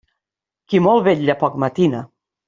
[0.71, 2.01] Qui molt vetla, poc matina.